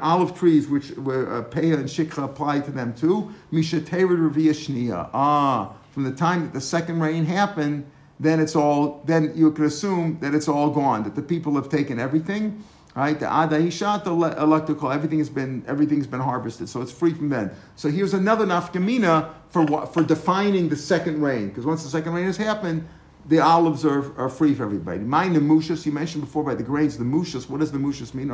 [0.01, 3.33] Olive trees, which uh, Peah and Shikha apply to them too.
[3.51, 5.09] Mishaterid Shnia.
[5.11, 7.85] Ah, from the time that the second rain happened,
[8.19, 11.67] then it's all, then you could assume that it's all gone, that the people have
[11.67, 12.63] taken everything
[12.95, 13.19] Right?
[13.19, 17.49] The adahishat electrical, everything has been everything's been harvested, so it's free from then.
[17.75, 22.25] So here's another nafkamina for for defining the second rain, because once the second rain
[22.25, 22.87] has happened,
[23.25, 24.99] the olives are, are free for everybody.
[24.99, 27.49] Mind the mushas you mentioned before by the grains, the mushas.
[27.49, 28.29] What does the mushas mean?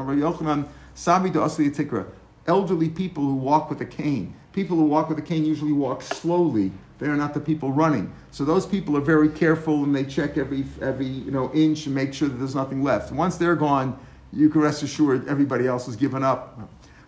[0.93, 2.05] Sabi tikra.
[2.47, 4.33] Elderly people who walk with a cane.
[4.51, 6.71] People who walk with a cane usually walk slowly.
[6.97, 8.11] They are not the people running.
[8.31, 11.95] So those people are very careful and they check every every you know inch and
[11.95, 13.11] make sure that there's nothing left.
[13.13, 13.97] Once they're gone,
[14.33, 16.59] you can rest assured everybody else has given up.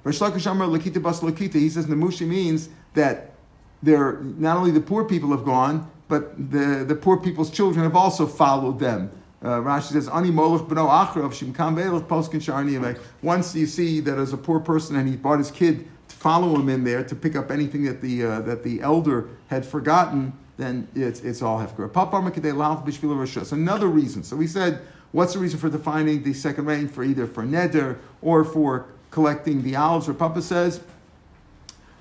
[0.04, 0.26] He says
[1.86, 3.32] Nemushi means that
[3.84, 7.96] they're, not only the poor people have gone, but the, the poor people's children have
[7.96, 9.12] also followed them.
[9.44, 10.60] Uh, Rashi says, "Ani b'no
[13.24, 16.54] Once you see that as a poor person and he brought his kid to follow
[16.60, 20.32] him in there to pick up anything that the uh, that the elder had forgotten,
[20.58, 21.92] then it's it's all hefker.
[23.52, 24.24] Another reason.
[24.24, 27.98] So we said, what's the reason for defining the second rain for either for neder
[28.22, 30.08] or for collecting the olives?
[30.10, 30.82] Or Papa says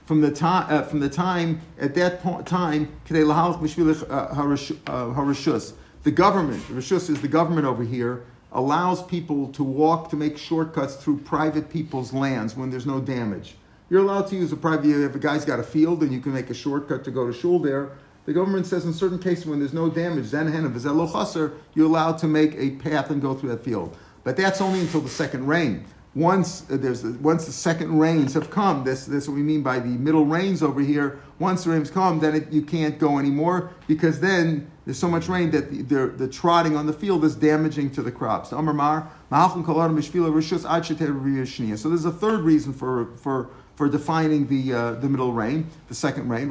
[0.07, 3.14] from the time uh, from the time at that point, time uh,
[4.35, 5.73] harashus.
[6.03, 10.96] The government, Rishus is the government over here, allows people to walk to make shortcuts
[10.96, 13.55] through private people's lands when there's no damage.
[13.90, 14.87] You're allowed to use a private.
[14.87, 17.33] If a guy's got a field and you can make a shortcut to go to
[17.33, 17.90] shul there,
[18.27, 22.71] the government says in certain cases when there's no damage, you're allowed to make a
[22.73, 23.97] path and go through that field.
[24.23, 28.35] But that's only until the second rain once uh, there's the, once the second rains
[28.35, 31.21] have come, this this what we mean by the middle rains over here.
[31.39, 35.29] Once the rains come, then it, you can't go anymore because then there's so much
[35.29, 38.51] rain that the, the, the trotting on the field is damaging to the crops.
[38.51, 38.57] So
[41.89, 46.29] there's a third reason for for for defining the uh, the middle rain, the second
[46.29, 46.51] rain.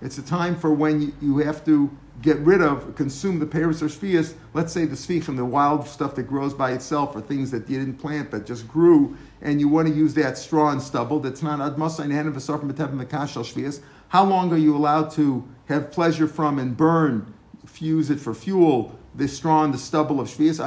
[0.00, 1.90] It's a time for when you, you have to
[2.22, 6.14] get rid of, consume the Paris or Shvias, let's say the Svichim, the wild stuff
[6.14, 9.68] that grows by itself, or things that you didn't plant that just grew, and you
[9.68, 14.52] want to use that straw and stubble that's not admasa in hand of how long
[14.54, 17.34] are you allowed to have pleasure from and burn,
[17.66, 20.60] fuse it for fuel, the straw and the stubble of Shvias,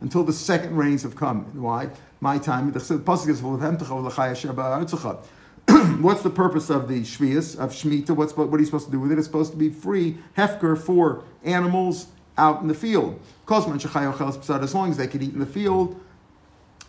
[0.00, 1.44] until the second rains have come.
[1.60, 1.90] Why?
[2.20, 2.72] My time,
[6.02, 8.10] what's the purpose of the shvius of shmita?
[8.10, 9.18] What's what are you supposed to do with it?
[9.18, 13.20] It's supposed to be free hefker for animals out in the field.
[13.48, 13.66] As
[14.74, 16.00] long as they can eat in the field,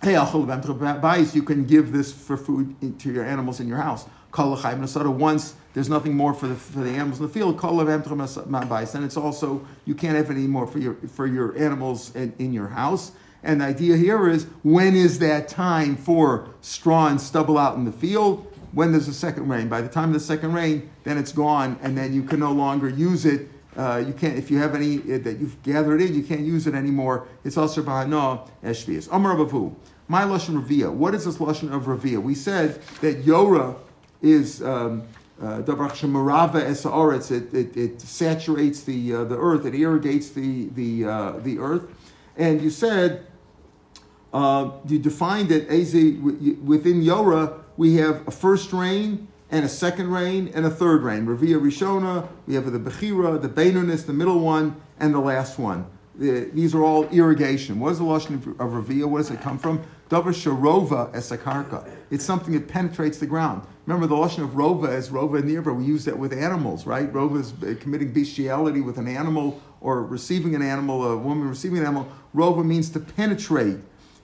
[0.03, 4.05] Hey, you can give this for food to your animals in your house.
[4.37, 9.65] Once there's nothing more for the, for the animals in the field, and it's also
[9.85, 13.11] you can't have any more for your for your animals in, in your house.
[13.45, 17.83] And the idea here is when is that time for straw and stubble out in
[17.83, 18.47] the field?
[18.73, 19.69] when there's a second rain.
[19.69, 22.51] By the time of the second rain, then it's gone, and then you can no
[22.51, 23.49] longer use it.
[23.77, 26.67] Uh, you can't if you have any uh, that you've gathered in, you can't use
[26.67, 27.27] it anymore.
[27.43, 29.09] It's also bahano eshvias.
[29.11, 29.75] Amar Bavu.
[30.07, 30.91] My lashon ravia.
[30.91, 32.21] What is this lashon of ravia?
[32.21, 33.75] We said that yora
[34.23, 34.63] is.
[34.63, 35.03] Um,
[35.41, 41.59] uh, it, it, it saturates the uh, the earth, it irrigates the the uh, the
[41.59, 41.83] earth,
[42.37, 43.25] and you said
[44.31, 46.11] uh, you defined it as a,
[46.63, 51.25] within Yora we have a first rain and a second rain and a third rain.
[51.25, 55.85] Ravia Rishona, we have the Bechira, the Beinunis, the middle one, and the last one.
[56.15, 57.79] The, these are all irrigation.
[57.79, 59.05] What is the Lashon of Ravia?
[59.05, 59.83] Where does it come from?
[60.09, 61.89] Davar Sharova Esakarka.
[62.11, 63.65] It's something that penetrates the ground.
[63.85, 65.75] Remember, the Lashon of Rova is Rova Nirva.
[65.75, 67.11] We use that with animals, right?
[67.11, 71.85] Rova is committing bestiality with an animal or receiving an animal, a woman receiving an
[71.85, 72.07] animal.
[72.33, 73.77] Rova means to penetrate,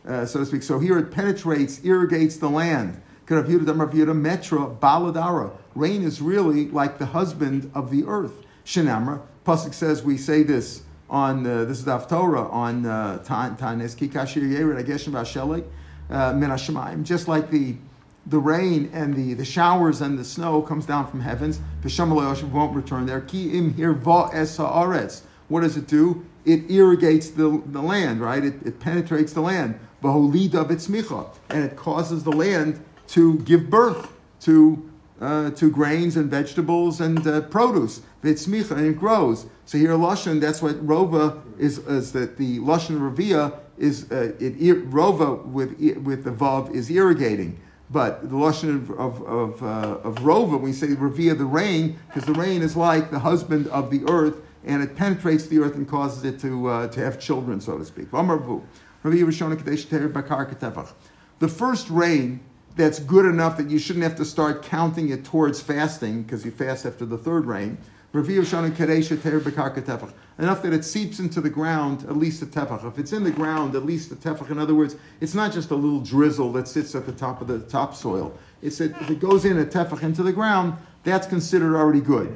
[0.08, 0.64] uh, so to speak.
[0.64, 3.02] So here it penetrates, irrigates the land.
[3.28, 5.52] Metra Baladara.
[5.76, 8.46] Rain is really like the husband of the earth.
[8.66, 9.22] Shinamra.
[9.46, 14.84] Pasuk says we say this on uh, this is Torah on uh, Tanis Kikashir Yered
[14.84, 15.66] Ageshim Vashelik
[16.10, 17.76] uh, Min Just like the
[18.26, 21.60] the rain and the, the showers and the snow comes down from heavens.
[21.82, 23.22] The won't return there.
[23.22, 24.58] Ki im hirva es
[25.48, 26.26] What does it do?
[26.46, 28.44] It irrigates the, the land, right?
[28.44, 29.80] It, it penetrates the land.
[30.02, 37.26] And it causes the land to give birth to, uh, to grains and vegetables and
[37.28, 38.02] uh, produce.
[38.24, 39.46] Vitzmicha, and it grows.
[39.66, 44.90] So here, Lashon, that's what Rova is, is that the Lashon Ravia is, uh, it,
[44.90, 47.60] Rova with, with the Vav is irrigating.
[47.92, 51.98] But the Lashon of, of, of, uh, of Rova, when we say Ravia the rain,
[52.08, 55.76] because the rain is like the husband of the earth, and it penetrates the earth
[55.76, 58.12] and causes it to, uh, to have children, so to speak.
[61.40, 62.40] The first rain
[62.76, 66.52] that's good enough that you shouldn't have to start counting it towards fasting because you
[66.52, 67.78] fast after the third rain.
[68.12, 68.26] Enough
[70.62, 72.88] that it seeps into the ground, at least a tefach.
[72.88, 74.50] If it's in the ground, at least a tefach.
[74.50, 77.48] In other words, it's not just a little drizzle that sits at the top of
[77.48, 78.34] the topsoil.
[78.62, 82.36] It's that if it goes in a tefach into the ground, that's considered already good.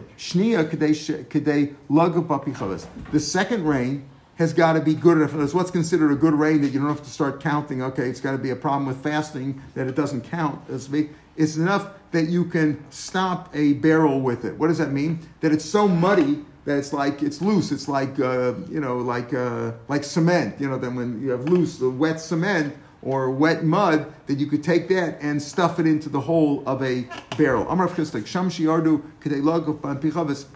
[3.12, 5.32] The second rain has got to be good enough.
[5.32, 7.84] That's what's considered a good rain that you don't have to start counting.
[7.84, 10.62] Okay, it's got to be a problem with fasting that it doesn't count.
[10.70, 10.88] It's
[11.38, 14.58] enough that you can stop a barrel with it.
[14.58, 15.20] What does that mean?
[15.42, 17.72] That it's so muddy that it's like it's loose.
[17.72, 20.60] It's like uh, you know, like uh, like cement.
[20.60, 24.48] You know, then when you have loose, the wet cement, or wet mud, that you
[24.48, 27.68] could take that and stuff it into the hole of a barrel.
[27.70, 29.04] Amar Chislik, Sham Shiardu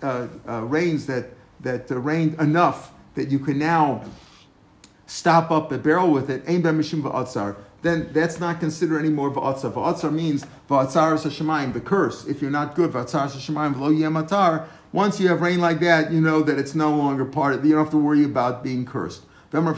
[0.03, 1.29] uh, uh, rains that,
[1.61, 4.03] that uh, rained enough that you can now
[5.05, 9.31] stop up a barrel with it, Ein Mishim Va'atzar, then that's not considered any more
[9.31, 9.71] Va'atzar.
[9.71, 12.25] Va'atzar means Va'atzar is the curse.
[12.25, 16.21] If you're not good, Va'atzar is V'lo Yematar, once you have rain like that, you
[16.21, 19.23] know that it's no longer part of You don't have to worry about being cursed.
[19.51, 19.69] Listen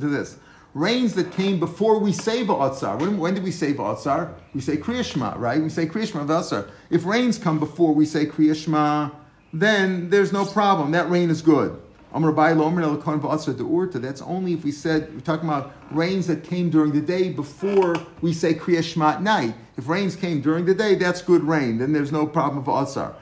[0.00, 0.38] to this.
[0.74, 3.00] Rains that came before we say Va'atzar.
[3.00, 4.34] When, when did we say Va'atzar?
[4.54, 5.62] We say Kriyashma, right?
[5.62, 6.68] We say Kriyashma Va'atzar.
[6.90, 9.12] If rains come before we say Kriyashma,
[9.52, 10.90] then there's no problem.
[10.90, 11.80] That rain is good.
[12.12, 17.96] That's only if we said, we're talking about rains that came during the day before
[18.20, 19.54] we say Kriya Shema at night.
[19.76, 21.78] If rains came during the day, that's good rain.
[21.78, 23.14] Then there's no problem for Atzar.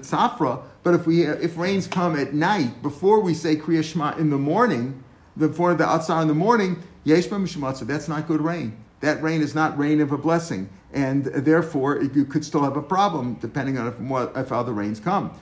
[0.00, 0.62] Tsafra.
[0.82, 4.38] But if we if rains come at night before we say Kriya Shema in the
[4.38, 5.02] morning,
[5.38, 8.76] before the Atzar in the morning, that's not good rain.
[9.00, 10.68] That rain is not rain of a blessing.
[10.92, 15.00] And therefore, you could still have a problem depending on if, if how the rains
[15.00, 15.32] come.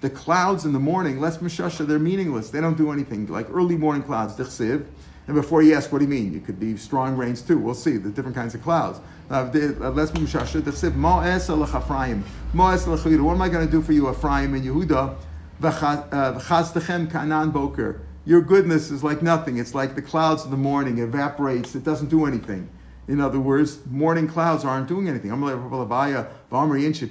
[0.00, 2.50] The clouds in the morning, less mishasha, they're meaningless.
[2.50, 3.26] They don't do anything.
[3.26, 4.86] Like early morning clouds, dichsiv.
[5.26, 6.36] And before you ask, what do you mean?
[6.36, 7.58] It could be strong rains too.
[7.58, 9.00] We'll see the different kinds of clouds.
[9.30, 10.92] Uh, uh, less mishasha, dichsiv.
[10.92, 12.24] Ma'es Ephraim.
[12.54, 15.16] Ma'es What am I going to do for you, Ephraim and Yehuda?
[15.60, 18.00] V'chazdechem kanan boker.
[18.24, 19.58] Your goodness is like nothing.
[19.58, 20.98] It's like the clouds in the morning.
[20.98, 21.74] Evaporates.
[21.74, 22.68] It doesn't do anything.
[23.08, 25.30] In other words, morning clouds aren't doing anything.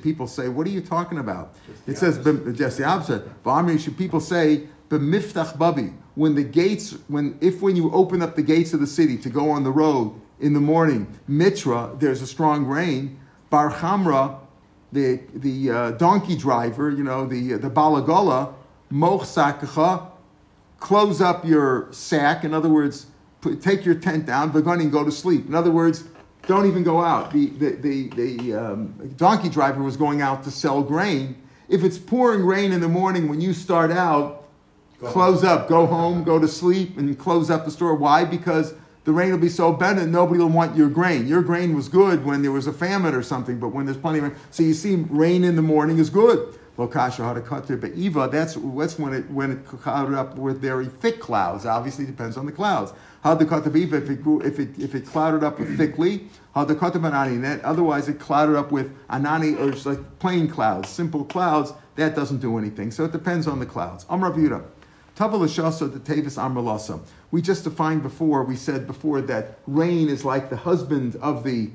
[0.01, 1.55] People say, What are you talking about?
[1.87, 2.17] It says,
[2.57, 3.97] just the opposite.
[3.97, 5.93] People say, B'miftach babi.
[6.15, 9.29] When the gates, when if when you open up the gates of the city to
[9.29, 13.19] go on the road in the morning, mitra, there's a strong rain.
[13.49, 14.39] Bar Chamra,
[14.91, 18.53] the the uh, donkey driver, you know, the the balagola,
[18.89, 19.25] moch
[20.79, 22.43] close up your sack.
[22.43, 23.07] In other words,
[23.61, 25.47] take your tent down, Vagani, and go to sleep.
[25.47, 26.03] In other words,
[26.47, 27.31] don't even go out.
[27.31, 31.41] The, the, the, the um, donkey driver was going out to sell grain.
[31.67, 34.47] If it's pouring rain in the morning when you start out,
[34.99, 35.49] go close home.
[35.49, 37.95] up, go home, go to sleep, and close up the store.
[37.95, 38.25] Why?
[38.25, 38.73] Because
[39.05, 41.27] the rain will be so bad and nobody will want your grain.
[41.27, 44.19] Your grain was good when there was a famine or something, but when there's plenty
[44.19, 44.35] of rain.
[44.51, 46.59] So you see, rain in the morning is good.
[46.77, 51.65] Lokasha Hadakata Be'iva, that's, that's when it when it clouded up with very thick clouds.
[51.65, 52.91] Obviously depends on the clouds.
[53.23, 57.63] Hadakata Be'iva, if it grew, if it if it clouded up thickly, Hadakata Banani, that
[57.63, 62.39] otherwise it clouded up with Anani or just like plain clouds, simple clouds, that doesn't
[62.39, 62.91] do anything.
[62.91, 64.05] So it depends on the clouds.
[64.09, 64.63] Amr Yuda.
[65.15, 66.99] Tavalashasa the Tavis Amralasa.
[67.31, 71.71] We just defined before, we said before that rain is like the husband of the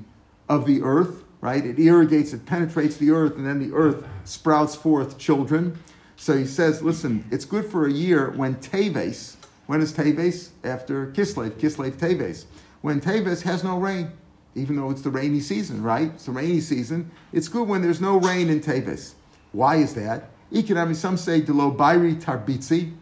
[0.47, 1.65] of the earth right?
[1.65, 5.77] It irrigates, it penetrates the earth, and then the earth sprouts forth children.
[6.15, 10.49] So he says, listen, it's good for a year when Teves, when is Teves?
[10.63, 12.45] After Kislev, Kislev Teves.
[12.81, 14.11] When Teves has no rain,
[14.53, 16.11] even though it's the rainy season, right?
[16.13, 17.09] It's the rainy season.
[17.31, 19.13] It's good when there's no rain in Teves.
[19.51, 20.29] Why is that?
[20.51, 22.93] Ikinami, some say Delo Bairi Tarbitzi.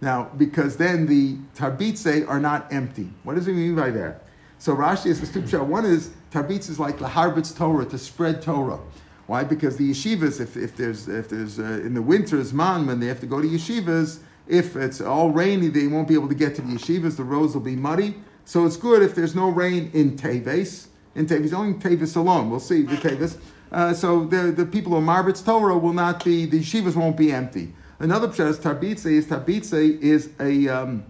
[0.00, 3.10] Now, because then the Tarbitze are not empty.
[3.22, 4.24] What does he mean by that?
[4.58, 5.66] So Rashi has two pshat.
[5.66, 8.78] One is tarbitz is like the harbitz Torah to spread Torah.
[9.26, 9.44] Why?
[9.44, 13.06] Because the yeshivas, if, if there's if there's uh, in the winter's man when they
[13.06, 16.56] have to go to yeshivas, if it's all rainy, they won't be able to get
[16.56, 17.16] to the yeshivas.
[17.16, 18.16] The roads will be muddy.
[18.44, 20.88] So it's good if there's no rain in Teves.
[21.14, 22.50] In Teves, only Teves alone.
[22.50, 23.38] We'll see the Teves.
[23.70, 27.30] Uh, so the, the people of Marbitz Torah will not be, the yeshivas won't be
[27.30, 27.72] empty.
[28.00, 31.04] Another pshat is tarbitze is tarbitze is a um,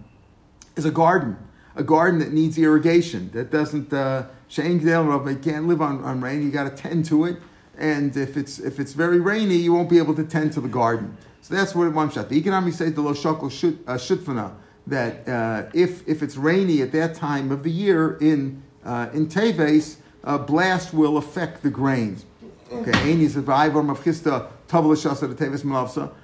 [0.75, 1.37] is a garden
[1.75, 4.25] a garden that needs irrigation, that doesn't, uh,
[4.57, 7.37] it can't live on, on rain, you got to tend to it.
[7.77, 10.67] And if it's, if it's very rainy, you won't be able to tend to the
[10.67, 11.17] garden.
[11.41, 12.29] So that's what one shot.
[12.29, 13.47] The economy says the lo shokol
[13.87, 14.53] uh, shutfana,
[14.87, 19.27] that uh, if, if it's rainy at that time of the year in, uh, in
[19.27, 22.25] Teves, a blast will affect the grains.
[22.71, 22.91] Okay,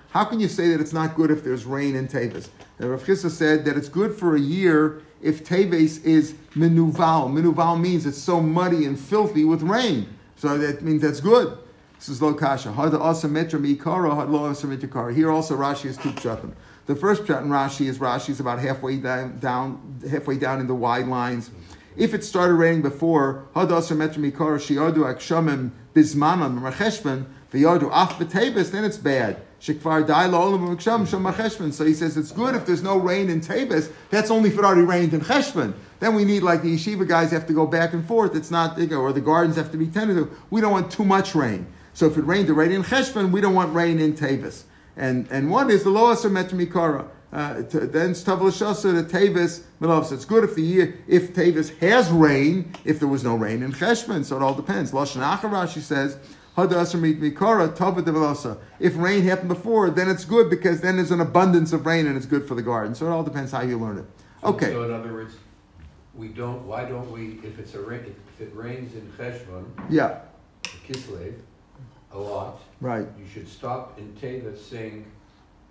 [0.09, 2.49] how can you say that it's not good if there's rain in Teves?
[2.79, 7.31] Rav Chisda said that it's good for a year if Teves is menuval.
[7.31, 10.07] Menuval means it's so muddy and filthy with rain.
[10.35, 11.57] So that means that's good.
[11.97, 12.71] This is lo kasha.
[12.71, 16.53] Also metra mikara, had lo also Here also Rashi is two pshatim.
[16.85, 21.07] The first pshat Rashi is Rashi is about halfway down, halfway down in the wide
[21.07, 21.49] lines.
[21.95, 28.19] If it started raining before, hada also metra mikara shiadu akshamim bismanam mercheshvan v'yadu af
[28.19, 29.41] b'teves, then it's bad.
[29.59, 29.73] So
[31.85, 33.91] he says it's good if there's no rain in Tevis.
[34.09, 35.73] That's only if it already rained in Cheshvan.
[35.99, 38.35] Then we need like the yeshiva guys have to go back and forth.
[38.35, 40.29] It's not or the gardens have to be tended to.
[40.51, 41.65] We don't want too much rain.
[41.93, 44.65] So if it rained already in Cheshvan, we don't want rain in Tevis.
[44.95, 47.07] And and one is the lower metromikara.
[47.33, 50.11] Uh, to, then Stavla Shasa the Tavis Milovs.
[50.11, 53.73] It's good if the year if Tavis has rain, if there was no rain in
[53.73, 54.91] Cheshvan, so it all depends.
[54.91, 56.17] Lashon Acharashi says.
[58.79, 62.17] If rain happened before, then it's good because then there's an abundance of rain and
[62.17, 62.95] it's good for the garden.
[62.95, 64.05] So it all depends how you learn it.
[64.43, 64.71] Okay.
[64.71, 65.35] So in other words,
[66.15, 70.21] we don't, why don't we, if it's a rain, if it rains in Cheshvan, Yeah.
[70.63, 71.35] Kislev,
[72.11, 73.07] a lot, Right.
[73.19, 75.05] you should stop in Teva saying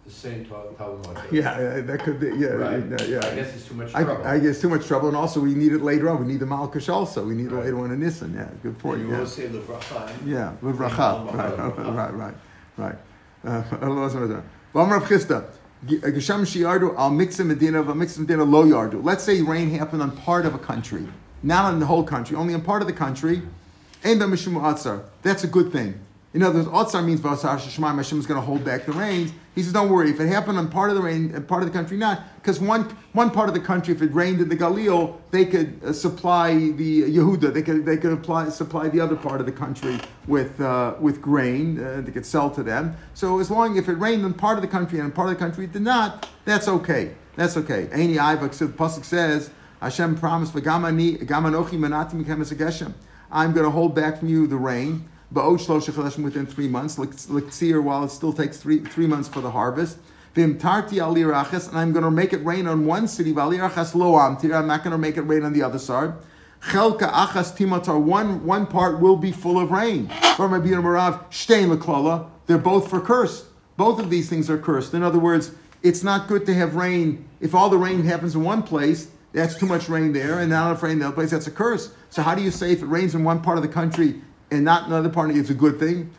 [0.07, 1.19] the same Talmud.
[1.33, 2.29] Yeah, uh, that could be.
[2.29, 3.01] Yeah, Right.
[3.01, 3.19] uh, yeah.
[3.27, 4.25] I guess it's too much trouble.
[4.25, 6.21] I guess too much trouble, and also we need it later on.
[6.25, 7.27] We need the Malkush also.
[7.27, 7.64] We need it Right.
[7.64, 8.35] later on in Nissan.
[8.35, 9.01] Yeah, good point.
[9.01, 10.09] You Yeah, always say the bracha.
[10.25, 10.99] yeah, with Bring Racha.
[10.99, 12.35] Alma Right, right, right,
[12.79, 12.99] right.
[13.45, 14.42] Uh, Allah Subhanahu wa Ta'ala.
[14.75, 15.45] V'amar Rav Chisda,
[15.87, 19.03] Gesham shiardu al mixim medina al mixim medina lo yardu.
[19.05, 21.07] Let's say rain happened on part of a country,
[21.42, 23.42] not on the whole country, only on part of the country.
[24.05, 25.03] Ein ba mishum atzar.
[25.23, 25.99] That's a good thing.
[26.37, 29.33] In other words, atzar means vasar shemaim Hashem is going to hold back the rains.
[29.55, 30.11] He says, don't worry.
[30.11, 32.94] If it happened on part of the rain, part of the country not, because one
[33.14, 36.53] one part of the country, if it rained in the Galil, they could uh, supply
[36.53, 37.55] the Yehuda.
[37.55, 41.22] They could they could apply, supply the other part of the country with uh, with
[41.22, 41.83] grain.
[41.83, 42.94] Uh, they could sell to them.
[43.14, 45.40] So as long if it rained in part of the country and part of the
[45.40, 47.14] country it did not, that's okay.
[47.37, 47.88] That's okay.
[47.92, 49.49] Any Ivak, so the pasuk says,
[49.81, 50.55] Hashem promised.
[53.31, 55.09] I'm going to hold back from you the rain.
[55.33, 56.99] Within three months.
[56.99, 59.99] L'ksir while it still takes three three months for the harvest.
[60.35, 63.33] V'im tarti al lirachas, and I'm going to make it rain on one city.
[63.33, 64.55] V'alirachas lo amtir.
[64.55, 66.12] I'm not going to make it rain on the other side.
[66.61, 68.01] Chelka achas timatar.
[68.01, 70.09] One one part will be full of rain.
[70.37, 72.31] From Rabbi Marav shtein.
[72.47, 73.47] They're both for curse.
[73.77, 74.95] Both of these things are cursed.
[74.95, 78.45] In other words, it's not good to have rain if all the rain happens in
[78.45, 79.09] one place.
[79.33, 81.31] That's too much rain there, and not enough rain in the other place.
[81.31, 81.93] That's a curse.
[82.11, 84.65] So how do you say if it rains in one part of the country and
[84.65, 86.11] not another part, of it's a good thing?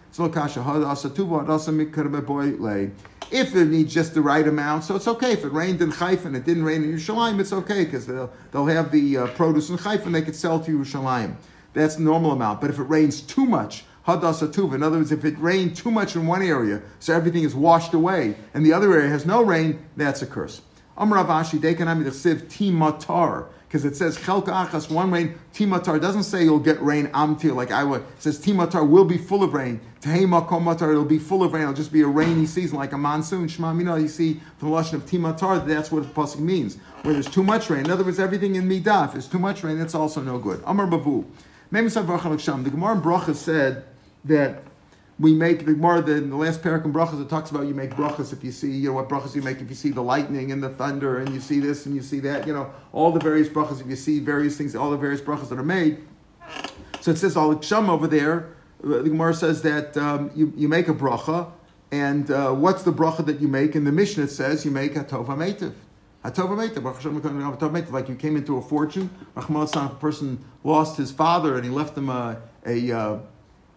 [3.29, 5.33] If it needs just the right amount, so it's okay.
[5.33, 8.31] If it rained in Haifa and it didn't rain in Yerushalayim, it's okay because they'll,
[8.51, 11.35] they'll have the uh, produce in Haifa and they could sell to Yerushalayim.
[11.73, 12.61] That's the normal amount.
[12.61, 14.75] But if it rains too much, Hadas Atuva.
[14.75, 17.93] In other words, if it rained too much in one area, so everything is washed
[17.93, 20.61] away, and the other area has no rain, that's a curse.
[20.97, 23.47] Amr Rav Ashi Dekanami Siv Timatar.
[23.67, 25.99] Because it says Chelka Achas, one rain, Timatar.
[25.99, 28.01] Doesn't say you'll get rain Amtir like I would.
[28.01, 29.81] It says Timatar will be full of rain.
[29.99, 31.63] Tehema Komatar, it'll be full of rain.
[31.63, 33.47] It'll just be a rainy season like a monsoon.
[33.49, 36.77] Shema Mina, you see from the Lashon of Timatar, that's what the Pasuk means.
[37.01, 37.85] Where there's too much rain.
[37.85, 40.63] In other words, everything in Midah, if there's too much rain, that's also no good.
[40.63, 41.25] Amr Abahu.
[41.69, 43.83] The Gemara in Bracha said
[44.23, 44.63] that
[45.19, 47.91] we make the more than the last parak in brachas it talks about you make
[47.91, 50.51] brachas if you see you know what brachas you make if you see the lightning
[50.51, 53.19] and the thunder and you see this and you see that you know all the
[53.19, 56.05] various brachas if you see various things all the various brachas that are made.
[57.01, 60.87] So it says al ksham over there the Gemara says that um, you, you make
[60.87, 61.51] a bracha
[61.91, 63.75] and uh, what's the bracha that you make?
[63.75, 65.73] In the Mishnah says you make a tova meitiv
[67.91, 69.09] like you came into a fortune.
[69.35, 73.19] A person lost his father and he left him a, a, uh,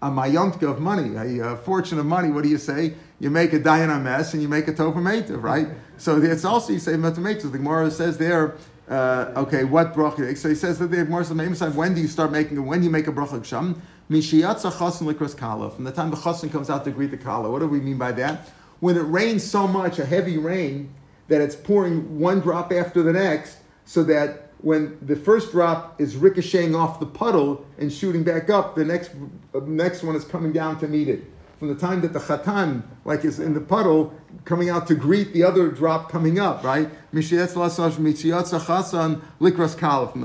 [0.03, 2.95] a mayontka of money, a, a, fortune of money, what do you say?
[3.19, 5.69] You make a dayan mess and you make a tova meitiv, right?
[5.99, 7.43] So it's also, you say meitiv.
[7.53, 8.57] The Gemara says there,
[8.89, 10.37] uh, okay, what bracha?
[10.37, 12.91] So he says that the Gemara says, when do you start making, when do you
[12.91, 13.79] make a bracha gsham?
[14.11, 15.71] Mishiyatza chasen likras kala.
[15.71, 17.51] From the time the chasen comes out to greet the kala.
[17.51, 18.49] What do we mean by that?
[18.81, 20.93] When it rains so much, a heavy rain,
[21.29, 26.17] that it's pouring one drop after the next, so that when the first drop is
[26.17, 29.11] ricocheting off the puddle and shooting back up, the next
[29.55, 31.25] uh, next one is coming down to meet it.
[31.59, 35.33] From the time that the chatan, like is in the puddle, coming out to greet
[35.35, 36.89] the other drop coming up, right?
[37.11, 37.27] From the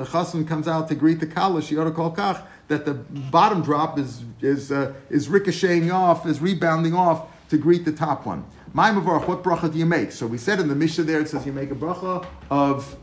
[0.05, 1.61] chasan comes out to greet the kala,
[2.67, 7.85] that the bottom drop is is uh, is ricocheting off, is rebounding off to greet
[7.85, 8.43] the top one.
[8.73, 10.11] My mavarach, what bracha do you make?
[10.11, 12.97] So we said in the Mishnah there, it says you make a bracha of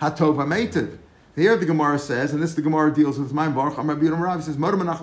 [0.00, 0.98] hatov hametiv.
[1.36, 3.78] Here the Gemara says, and this the Gemara deals with my mavarach.
[3.78, 4.42] I'm Rabbi Rav.
[4.42, 4.98] Says, "Moder menach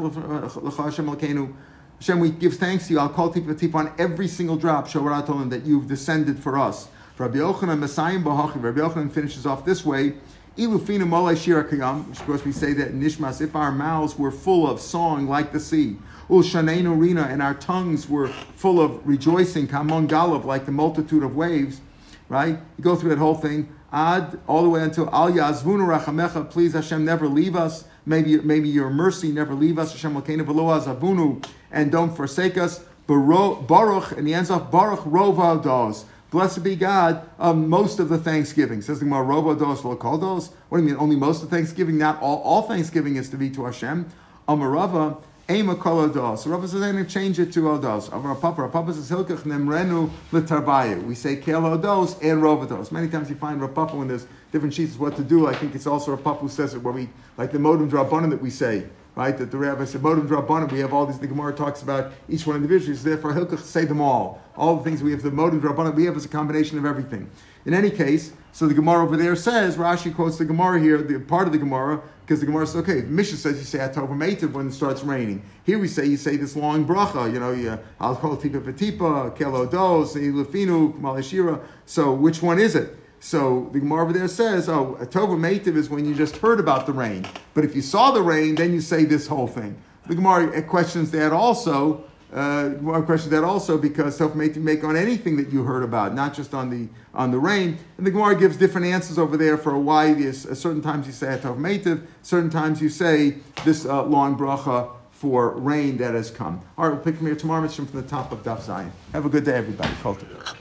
[0.78, 1.54] Hashem Elkeinu."
[2.00, 3.00] Hashem, we give thanks to you.
[3.00, 4.88] I'll call tip on every single drop.
[4.88, 6.90] Showarat told that you've descended for us.
[7.18, 8.62] Rabbi Yochanan Messiah Bahachi.
[8.62, 10.14] Rabbi Yochanan finishes off this way.
[10.58, 14.18] Ilufina Molei Shira Kiyam, which of course we say that in Nishmas, if our mouths
[14.18, 15.98] were full of song like the sea,
[16.30, 21.24] Ul Shaneinu Rina, and our tongues were full of rejoicing, Kamon Galav, like the multitude
[21.24, 21.82] of waves,
[22.28, 22.60] right?
[22.78, 26.74] You go through that whole thing, Ad, all the way until Al Yazvunu Rachamecha, please
[26.74, 27.86] Hashem, never leave us.
[28.06, 29.92] Maybe, maybe your mercy never leave us.
[29.92, 32.84] Hashem Lakeinu V'lo Azavunu, and don't forsake us.
[33.08, 36.06] Baruch, and he ends off Baruch Rova Dos.
[36.30, 38.82] Blessed be God of most of the Thanksgiving.
[38.82, 40.52] Says the dos dos.
[40.68, 40.98] What do you mean?
[41.00, 41.98] Only most of Thanksgiving?
[41.98, 42.42] Not all.
[42.42, 44.06] All Thanksgiving is to be to Hashem.
[44.50, 46.40] Amarava, Ema kol odos.
[46.40, 48.12] So Rabbi says, I'm going to change it to odos.
[48.12, 51.02] Rav Papa, papa says, hilkach nemrenu l'tarbaya.
[51.02, 52.92] We say kel odos and rovados.
[52.92, 55.48] Many times you find Rav Papa when there's different sheets of what to do.
[55.48, 58.30] I think it's also Rav Papa who says it where we, like the modim d'rabbanan
[58.32, 59.38] that we say, right?
[59.38, 62.46] That the rabbi said, modim d'rabbanan, we have all these, the Gemara talks about each
[62.46, 62.98] one individually.
[62.98, 64.42] So therefore, hilkach say them all.
[64.58, 67.30] All the things we have, the modim d'rabbanan, we have is a combination of everything.
[67.66, 71.20] In any case, so the Gemara over there says, Rashi quotes the Gemara here, the
[71.20, 74.52] part of the Gemara, because the Gemara says, okay, Mishnah says you say Atova Meitiv
[74.52, 75.42] when it starts raining.
[75.64, 79.34] Here we say you say this long bracha, you know, you, Al Kol Tipa Vetipa,
[79.38, 81.64] Kelo Dos, Lefinu, Malashira.
[81.86, 82.98] So which one is it?
[83.22, 86.86] So the Gemara over there says, oh, Atova Meitiv is when you just heard about
[86.86, 87.26] the rain.
[87.54, 89.82] But if you saw the rain, then you say this whole thing.
[90.08, 92.04] The Gemara questions that also.
[92.34, 96.54] Uh, questions that also because Meitiv make on anything that you heard about, not just
[96.54, 97.78] on the on the rain.
[97.98, 100.46] And the Gemara gives different answers over there for why this.
[100.46, 104.92] Uh, certain times you say Atov Meitiv, certain times you say this uh, long bracha
[105.12, 106.62] for rain that has come.
[106.78, 107.64] All right, we'll pick from here tomorrow.
[107.64, 108.92] It's from the top of Daf Zayin.
[109.14, 109.94] Have a good day, everybody.
[110.04, 110.56] Kultiv.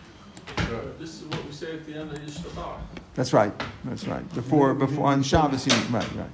[0.98, 2.78] This is what we say at the end of Yishtabach.
[3.14, 3.52] That's right.
[3.84, 4.34] That's right.
[4.34, 6.30] Before before on Shabbos, you, right, right.